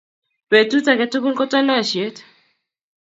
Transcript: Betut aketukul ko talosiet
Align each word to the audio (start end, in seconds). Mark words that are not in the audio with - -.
Betut 0.49 0.85
aketukul 0.91 1.33
ko 1.37 1.45
talosiet 1.51 2.15